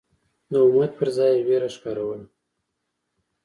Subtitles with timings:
[0.49, 2.25] د امید پر ځای یې وېره ښکاروله.